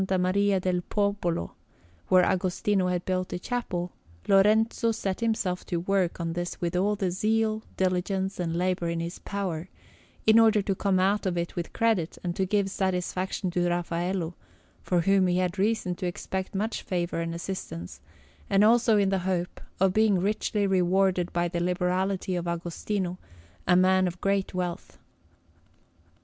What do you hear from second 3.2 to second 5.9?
a chapel, Lorenzo set himself to